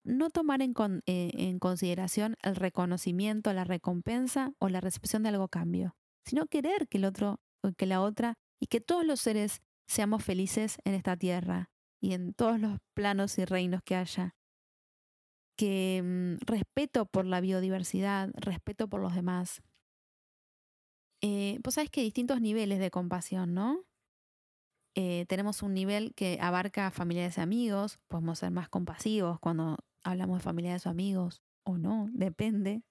no 0.06 0.30
tomar 0.30 0.62
en, 0.62 0.72
eh, 1.06 1.30
en, 1.34 1.58
consideración 1.58 2.36
el 2.42 2.56
reconocimiento, 2.56 3.52
la 3.52 3.64
recompensa 3.64 4.52
o 4.58 4.68
la 4.68 4.80
recepción 4.80 5.22
de 5.22 5.30
algo 5.30 5.48
cambio, 5.48 5.96
sino 6.24 6.46
querer 6.46 6.88
que 6.88 6.98
el 6.98 7.04
otro, 7.04 7.40
que 7.76 7.86
la 7.86 8.00
otra 8.00 8.38
y 8.60 8.66
que 8.66 8.80
todos 8.80 9.04
los 9.04 9.20
seres 9.20 9.60
seamos 9.86 10.24
felices 10.24 10.78
en 10.84 10.94
esta 10.94 11.16
tierra 11.16 11.70
y 12.00 12.12
en 12.14 12.34
todos 12.34 12.60
los 12.60 12.78
planos 12.94 13.38
y 13.38 13.44
reinos 13.44 13.82
que 13.84 13.96
haya. 13.96 14.34
Que 15.56 16.02
mm, 16.04 16.44
respeto 16.46 17.06
por 17.06 17.26
la 17.26 17.40
biodiversidad, 17.40 18.30
respeto 18.34 18.88
por 18.88 19.00
los 19.00 19.14
demás. 19.14 19.62
Eh, 21.22 21.58
sabes 21.70 21.90
que 21.90 22.00
hay 22.00 22.06
distintos 22.06 22.40
niveles 22.40 22.78
de 22.78 22.90
compasión, 22.90 23.54
¿no? 23.54 23.84
Eh, 24.98 25.26
tenemos 25.28 25.62
un 25.62 25.74
nivel 25.74 26.14
que 26.14 26.38
abarca 26.40 26.90
familiares 26.90 27.36
y 27.36 27.40
amigos, 27.42 27.98
podemos 28.08 28.38
ser 28.38 28.50
más 28.50 28.70
compasivos 28.70 29.38
cuando 29.40 29.76
hablamos 30.06 30.38
de 30.38 30.44
familiares 30.44 30.86
o 30.86 30.90
amigos, 30.90 31.42
o 31.64 31.78
no, 31.78 32.08
depende. 32.12 32.82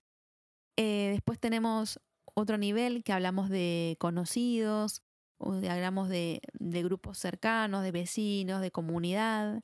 Eh, 0.76 1.10
después 1.14 1.40
tenemos 1.40 2.00
otro 2.34 2.58
nivel 2.58 3.04
que 3.04 3.14
hablamos 3.14 3.50
de 3.50 3.96
conocidos, 4.00 5.02
o 5.38 5.54
hablamos 5.54 6.10
de, 6.10 6.42
de 6.54 6.84
grupos 6.84 7.18
cercanos, 7.18 7.84
de 7.84 7.92
vecinos, 7.92 8.62
de 8.62 8.72
comunidad, 8.72 9.64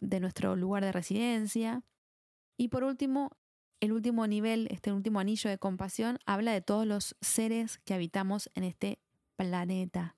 de 0.00 0.20
nuestro 0.20 0.56
lugar 0.56 0.84
de 0.84 0.92
residencia. 0.92 1.84
Y 2.56 2.68
por 2.68 2.82
último, 2.82 3.30
el 3.80 3.92
último 3.92 4.26
nivel, 4.26 4.66
este 4.70 4.92
último 4.92 5.20
anillo 5.20 5.50
de 5.50 5.58
compasión, 5.58 6.18
habla 6.26 6.52
de 6.52 6.60
todos 6.60 6.86
los 6.86 7.16
seres 7.20 7.78
que 7.78 7.94
habitamos 7.94 8.50
en 8.54 8.64
este 8.64 9.00
planeta, 9.36 10.16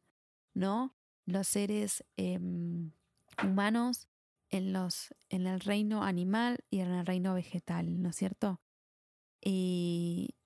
¿no? 0.54 0.94
Los 1.26 1.48
seres 1.48 2.02
em, 2.16 2.92
humanos 3.44 4.09
en, 4.50 4.72
los, 4.72 5.14
en 5.28 5.46
el 5.46 5.60
reino 5.60 6.02
animal 6.02 6.58
y 6.70 6.80
en 6.80 6.90
el 6.90 7.06
reino 7.06 7.34
vegetal, 7.34 8.02
¿no 8.02 8.10
es 8.10 8.16
cierto? 8.16 8.60
Y, 9.40 10.36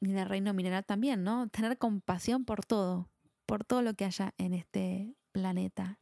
en 0.00 0.18
el 0.18 0.28
reino 0.28 0.52
mineral 0.54 0.84
también, 0.84 1.24
¿no? 1.24 1.48
Tener 1.48 1.78
compasión 1.78 2.44
por 2.44 2.64
todo, 2.64 3.10
por 3.46 3.64
todo 3.64 3.82
lo 3.82 3.94
que 3.94 4.04
haya 4.04 4.34
en 4.38 4.54
este 4.54 5.16
planeta. 5.32 5.98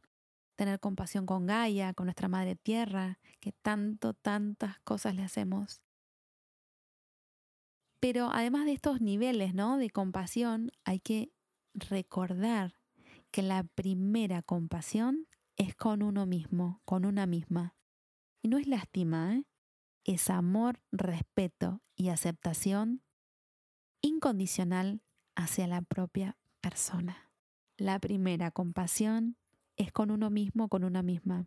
Tener 0.57 0.79
compasión 0.79 1.27
con 1.27 1.47
Gaia, 1.47 1.95
con 1.95 2.07
nuestra 2.07 2.29
madre 2.29 2.57
tierra, 2.57 3.19
que 3.41 3.53
tanto, 3.53 4.15
tantas 4.15 4.79
cosas 4.81 5.15
le 5.15 5.23
hacemos. 5.23 5.81
Pero 8.01 8.31
además 8.33 8.67
de 8.67 8.73
estos 8.73 9.01
niveles 9.01 9.55
¿no? 9.55 9.79
de 9.79 9.91
compasión, 9.91 10.71
hay 10.85 11.01
que 11.01 11.33
recordar 11.73 12.75
que 13.31 13.43
la 13.43 13.65
primera 13.65 14.43
compasión 14.43 15.27
es 15.57 15.75
con 15.75 16.03
uno 16.03 16.27
mismo, 16.27 16.81
con 16.85 17.05
una 17.05 17.27
misma. 17.27 17.75
Y 18.43 18.49
no 18.49 18.59
es 18.59 18.67
lástima, 18.67 19.35
¿eh? 19.35 19.45
es 20.05 20.29
amor, 20.31 20.81
respeto 20.93 21.83
y 21.97 22.09
aceptación 22.09 23.03
incondicional 24.01 25.03
hacia 25.35 25.67
la 25.67 25.81
propia 25.83 26.37
persona. 26.61 27.31
La 27.77 27.99
primera 27.99 28.51
compasión 28.51 29.37
es 29.77 29.93
con 29.93 30.11
uno 30.11 30.31
mismo, 30.31 30.69
con 30.69 30.85
una 30.85 31.03
misma. 31.03 31.47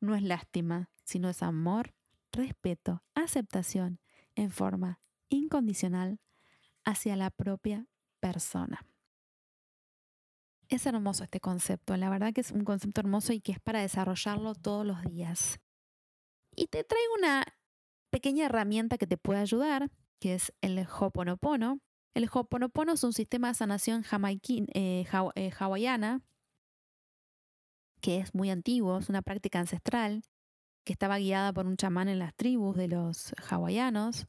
No 0.00 0.14
es 0.14 0.22
lástima, 0.22 0.90
sino 1.04 1.28
es 1.28 1.42
amor, 1.42 1.94
respeto, 2.32 3.02
aceptación 3.14 4.00
en 4.36 4.50
forma 4.50 5.00
incondicional 5.28 6.20
hacia 6.84 7.16
la 7.16 7.30
propia 7.30 7.86
persona. 8.20 8.87
Es 10.68 10.84
hermoso 10.84 11.24
este 11.24 11.40
concepto, 11.40 11.96
la 11.96 12.10
verdad 12.10 12.32
que 12.34 12.42
es 12.42 12.50
un 12.50 12.64
concepto 12.64 13.00
hermoso 13.00 13.32
y 13.32 13.40
que 13.40 13.52
es 13.52 13.60
para 13.60 13.80
desarrollarlo 13.80 14.54
todos 14.54 14.84
los 14.84 15.02
días. 15.02 15.60
Y 16.54 16.66
te 16.66 16.84
traigo 16.84 17.14
una 17.18 17.44
pequeña 18.10 18.46
herramienta 18.46 18.98
que 18.98 19.06
te 19.06 19.16
puede 19.16 19.40
ayudar, 19.40 19.90
que 20.20 20.34
es 20.34 20.52
el 20.60 20.78
Hoponopono. 20.78 21.80
El 22.14 22.28
Hoponopono 22.30 22.92
es 22.92 23.04
un 23.04 23.12
sistema 23.12 23.48
de 23.48 23.54
sanación 23.54 24.04
eh, 24.74 25.06
eh, 25.34 25.52
hawaiana 25.58 26.22
que 28.00 28.18
es 28.18 28.34
muy 28.34 28.50
antiguo, 28.50 28.98
es 28.98 29.08
una 29.08 29.22
práctica 29.22 29.58
ancestral 29.58 30.22
que 30.84 30.92
estaba 30.92 31.18
guiada 31.18 31.52
por 31.52 31.66
un 31.66 31.76
chamán 31.76 32.08
en 32.08 32.18
las 32.18 32.34
tribus 32.34 32.76
de 32.76 32.88
los 32.88 33.34
hawaianos 33.48 34.26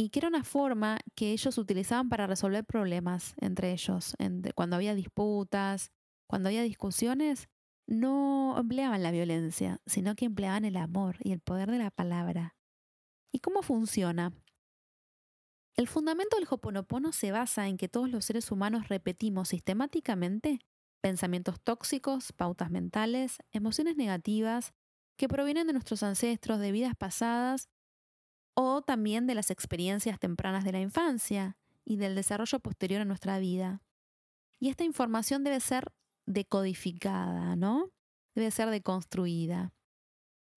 y 0.00 0.08
que 0.08 0.20
era 0.20 0.28
una 0.28 0.44
forma 0.44 0.98
que 1.14 1.32
ellos 1.32 1.58
utilizaban 1.58 2.08
para 2.08 2.26
resolver 2.26 2.64
problemas 2.64 3.34
entre 3.36 3.70
ellos. 3.70 4.16
cuando 4.54 4.76
había 4.76 4.94
disputas, 4.94 5.92
cuando 6.26 6.48
había 6.48 6.62
discusiones, 6.62 7.50
no 7.86 8.56
empleaban 8.58 9.02
la 9.02 9.10
violencia, 9.10 9.82
sino 9.84 10.14
que 10.14 10.24
empleaban 10.24 10.64
el 10.64 10.78
amor 10.78 11.16
y 11.20 11.32
el 11.32 11.40
poder 11.40 11.70
de 11.70 11.76
la 11.76 11.90
palabra. 11.90 12.56
¿Y 13.30 13.40
cómo 13.40 13.60
funciona? 13.60 14.32
El 15.76 15.86
fundamento 15.86 16.38
del 16.38 16.48
Hoponopono 16.48 17.12
se 17.12 17.30
basa 17.30 17.68
en 17.68 17.76
que 17.76 17.90
todos 17.90 18.08
los 18.08 18.24
seres 18.24 18.50
humanos 18.50 18.88
repetimos 18.88 19.50
sistemáticamente 19.50 20.60
pensamientos 21.02 21.60
tóxicos, 21.60 22.32
pautas 22.32 22.70
mentales, 22.70 23.36
emociones 23.52 23.96
negativas 23.98 24.72
que 25.18 25.28
provienen 25.28 25.66
de 25.66 25.74
nuestros 25.74 26.02
ancestros 26.02 26.58
de 26.58 26.72
vidas 26.72 26.96
pasadas 26.96 27.68
o 28.54 28.82
también 28.82 29.26
de 29.26 29.34
las 29.34 29.50
experiencias 29.50 30.18
tempranas 30.18 30.64
de 30.64 30.72
la 30.72 30.80
infancia 30.80 31.56
y 31.84 31.96
del 31.96 32.14
desarrollo 32.14 32.60
posterior 32.60 33.00
a 33.00 33.04
nuestra 33.04 33.38
vida. 33.38 33.82
Y 34.58 34.68
esta 34.68 34.84
información 34.84 35.44
debe 35.44 35.60
ser 35.60 35.92
decodificada, 36.26 37.56
¿no? 37.56 37.90
Debe 38.34 38.50
ser 38.50 38.70
deconstruida. 38.70 39.72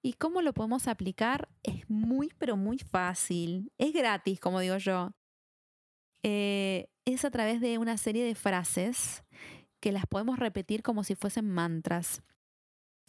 ¿Y 0.04 0.14
cómo 0.14 0.42
lo 0.42 0.54
podemos 0.54 0.88
aplicar? 0.88 1.48
Es 1.64 1.90
muy, 1.90 2.30
pero 2.38 2.58
muy 2.58 2.78
fácil. 2.78 3.72
Es 3.78 3.94
gratis, 3.94 4.40
como 4.40 4.60
digo 4.60 4.78
yo. 4.78 5.12
Eh, 6.24 6.90
es 7.06 7.24
a 7.26 7.32
través 7.32 7.62
de 7.62 7.78
una 7.78 7.98
serie 7.98 8.26
de 8.26 8.36
frases 8.36 9.24
que 9.80 9.92
las 9.92 10.06
podemos 10.06 10.40
repetir 10.40 10.84
como 10.84 11.04
si 11.04 11.16
fuesen 11.16 11.50
mantras. 11.50 12.22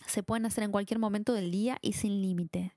Se 0.07 0.23
pueden 0.23 0.47
hacer 0.47 0.65
en 0.65 0.73
cualquier 0.73 0.99
momento 0.99 1.33
del 1.33 1.51
día 1.51 1.79
y 1.83 1.95
sin 1.95 2.23
límite. 2.23 2.77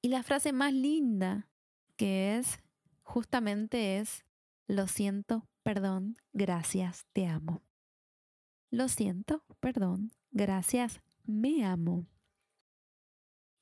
Y 0.00 0.08
la 0.08 0.22
frase 0.22 0.52
más 0.52 0.72
linda 0.72 1.48
que 1.96 2.38
es, 2.38 2.60
justamente 3.02 3.98
es, 3.98 4.24
lo 4.68 4.86
siento, 4.86 5.48
perdón, 5.62 6.16
gracias, 6.32 7.06
te 7.12 7.26
amo. 7.26 7.62
Lo 8.70 8.88
siento, 8.88 9.44
perdón, 9.60 10.12
gracias, 10.30 11.00
me 11.24 11.64
amo. 11.64 12.06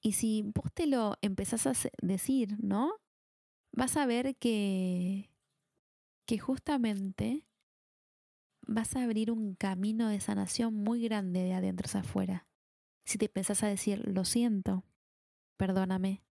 Y 0.02 0.12
si 0.12 0.42
vos 0.42 0.72
te 0.72 0.86
lo 0.86 1.16
empezás 1.22 1.66
a 1.66 1.72
decir, 2.02 2.56
¿no? 2.62 2.92
Vas 3.72 3.96
a 3.96 4.06
ver 4.06 4.36
que, 4.36 5.30
que 6.26 6.38
justamente 6.38 7.46
vas 8.66 8.94
a 8.96 9.02
abrir 9.02 9.30
un 9.30 9.54
camino 9.54 10.08
de 10.08 10.20
sanación 10.20 10.74
muy 10.74 11.02
grande 11.02 11.42
de 11.42 11.54
adentro 11.54 11.86
hacia 11.86 12.00
afuera. 12.00 12.46
Si 13.04 13.18
te 13.18 13.26
empezás 13.26 13.62
a 13.62 13.68
decir, 13.68 14.06
lo 14.06 14.24
siento, 14.24 14.84
perdóname, 15.56 16.22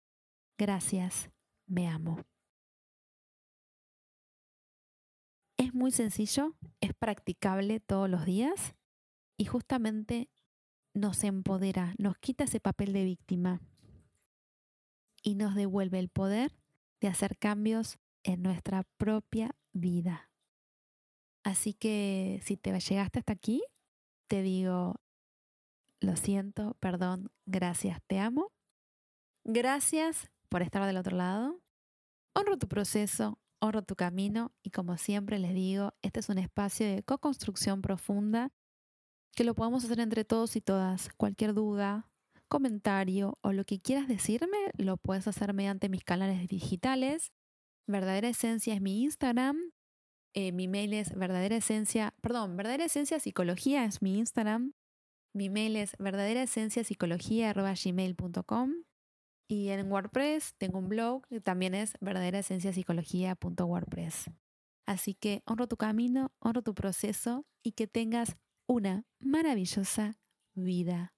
gracias, 0.59 1.31
me 1.67 1.89
amo. 1.89 2.25
Es 5.57 5.73
muy 5.75 5.91
sencillo, 5.93 6.55
es 6.81 6.95
practicable 6.95 7.81
todos 7.81 8.09
los 8.11 8.25
días 8.25 8.75
y 9.37 9.47
justamente 9.47 10.29
nos 10.95 11.25
empodera, 11.25 11.95
nos 11.99 12.17
quita 12.19 12.45
ese 12.45 12.61
papel 12.61 12.93
de 12.93 13.05
víctima. 13.05 13.61
y 15.23 15.37
nos 15.37 15.55
devuelve 15.55 15.99
el 15.99 16.11
poder 16.11 16.53
de 17.01 17.09
hacer 17.09 17.39
cambios 17.39 17.99
en 18.25 18.43
nuestra 18.43 18.85
propia 18.99 19.57
vida. 19.73 20.31
Así 21.43 21.75
que 21.75 22.41
si 22.45 22.57
te 22.57 22.79
llegaste 22.79 23.21
hasta 23.21 23.33
aquí, 23.33 23.63
te 24.29 24.43
digo, 24.43 24.97
lo 26.01 26.17
siento, 26.17 26.77
perdón, 26.81 27.31
gracias, 27.47 28.01
te 28.07 28.19
amo. 28.19 28.53
Gracias 29.45 30.31
por 30.49 30.63
estar 30.63 30.87
del 30.87 30.97
otro 30.97 31.17
lado. 31.17 31.61
Honro 32.35 32.57
tu 32.57 32.67
proceso, 32.67 33.39
honro 33.61 33.83
tu 33.83 33.95
camino 33.95 34.53
y 34.63 34.71
como 34.71 34.97
siempre 34.97 35.39
les 35.39 35.53
digo, 35.53 35.93
este 36.01 36.21
es 36.21 36.31
un 36.31 36.39
espacio 36.39 36.87
de 36.87 37.03
co-construcción 37.03 37.83
profunda 37.83 38.53
que 39.37 39.45
lo 39.45 39.55
podamos 39.55 39.85
hacer 39.85 40.01
entre 40.01 40.25
todos 40.25 40.57
y 40.57 40.63
todas. 40.63 41.11
Cualquier 41.17 41.53
duda, 41.53 42.09
comentario 42.49 43.39
o 43.43 43.53
lo 43.53 43.65
que 43.65 43.81
quieras 43.81 44.09
decirme, 44.09 44.57
lo 44.79 44.97
puedes 44.97 45.29
hacer 45.29 45.53
mediante 45.53 45.91
mis 45.91 46.05
canales 46.05 46.49
digitales. 46.49 47.33
Verdadera 47.87 48.29
Esencia 48.29 48.75
es 48.75 48.81
mi 48.81 49.03
Instagram. 49.03 49.59
Eh, 50.33 50.53
mi 50.53 50.69
mail 50.69 50.95
es 50.95 51.15
verdadera 51.15 51.55
esencia, 51.55 52.13
perdón, 52.21 52.57
verdadera 52.57 52.87
esencia 52.87 53.21
psicología 53.21 53.85
es 53.85 54.03
mi 54.03 54.19
Instagram. 54.19 54.73
Mi 55.33 55.49
mail 55.49 55.77
es 55.77 55.97
verdadera 55.99 56.43
esencia 56.43 56.83
psicología 56.83 57.53
gmail.com. 57.53 58.73
Y 59.47 59.69
en 59.69 59.91
WordPress 59.91 60.55
tengo 60.57 60.79
un 60.79 60.89
blog 60.89 61.27
que 61.29 61.41
también 61.41 61.75
es 61.75 61.97
verdadera 62.01 62.39
esencia 62.39 62.73
psicología.wordpress. 62.73 64.31
Así 64.87 65.15
que 65.15 65.43
honro 65.47 65.67
tu 65.67 65.77
camino, 65.77 66.33
honro 66.41 66.63
tu 66.63 66.75
proceso 66.75 67.47
y 67.63 67.73
que 67.73 67.87
tengas 67.87 68.37
una 68.67 69.05
maravillosa 69.19 70.19
vida. 70.55 71.15